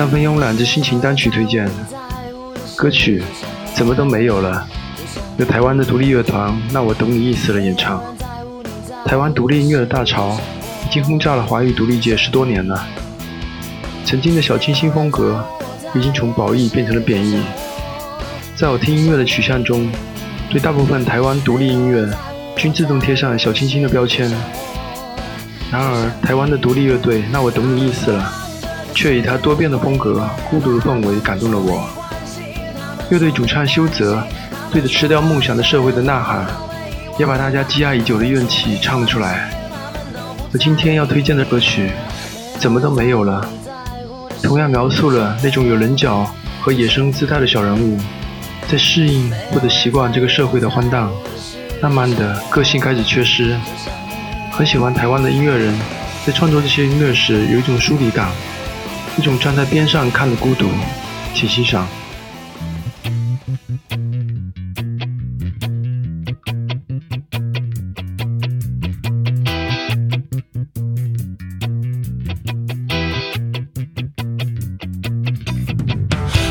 [0.00, 1.68] 三分慵懒之心情单曲推荐，
[2.74, 3.22] 歌曲
[3.74, 4.66] 怎么都没有了，
[5.36, 8.02] 由台湾的独立乐团《那我懂你意思了》演唱。
[9.04, 10.40] 台湾独立音乐的大潮
[10.86, 12.82] 已经轰炸了华语独立界十多年了，
[14.06, 15.44] 曾经的小清新风格
[15.94, 17.38] 已经从褒义变成了贬义。
[18.56, 19.86] 在我听音乐的取向中，
[20.48, 22.08] 对大部分台湾独立音乐
[22.56, 24.30] 均自动贴上小清新的标签。
[25.70, 28.32] 然而，台湾的独立乐队《那我懂你意思了》。
[28.94, 31.88] 却以他多变的风格、孤独的氛围感动了我。
[33.10, 34.22] 乐队主唱修泽
[34.70, 36.46] 对着吃掉梦想的社会的呐喊，
[37.18, 39.50] 也把大家积压已久的怨气唱了出来。
[40.52, 41.90] 而今天要推荐的歌曲
[42.58, 43.48] 《怎么都没有了》，
[44.46, 46.28] 同样描述了那种有棱角
[46.60, 47.98] 和野生姿态的小人物，
[48.68, 51.08] 在适应或者习惯这个社会的荒诞，
[51.82, 53.56] 慢慢的个性开始缺失。
[54.52, 55.76] 很喜欢台湾的音乐人
[56.26, 58.28] 在创作这些音乐时有一种疏离感。
[59.16, 60.68] 一种站在边上看的孤独，
[61.34, 61.86] 请欣赏。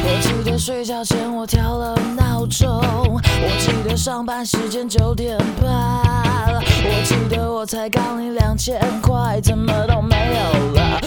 [0.04, 11.02] 我记得睡觉前我调了闹钟，我记得上班时间九点半，我记得我才刚领两千块，怎么都没有了，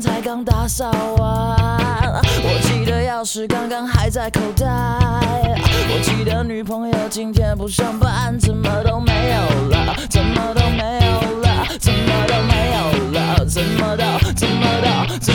[0.00, 1.56] 才刚打扫完，
[2.42, 12.78] 我记得钥匙刚刚还在口袋，我记得女朋友今天不上班，怎么都没有了，怎么都没有了，怎么都没有
[13.12, 14.04] 了，怎么都
[14.34, 14.66] 怎么
[15.18, 15.33] 都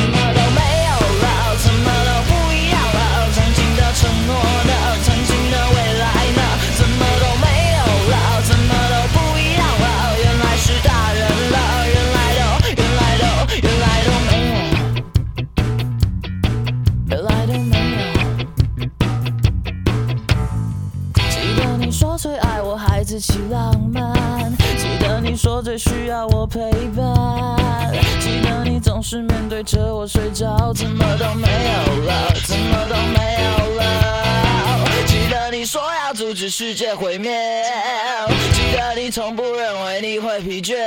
[23.19, 27.91] 我孩子气浪漫，记得你说最需要我陪伴，
[28.21, 33.83] 记得你总是面对着我睡着，怎么都没有了，怎么都没有了。
[35.05, 37.29] 记得你说要阻止世界毁灭，
[38.53, 40.77] 记得你从不认为你会疲倦，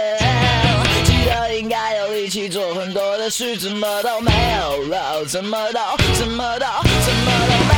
[1.04, 5.80] 记得应该有力气做很多的事，怎么都没有了，怎么都
[6.14, 6.66] 怎么都
[7.04, 7.71] 怎么都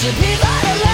[0.00, 0.89] should be vitalized.